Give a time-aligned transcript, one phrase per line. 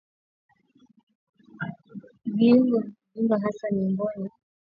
[2.25, 4.35] Viungo kuvimba hasa miongoni mwa ndama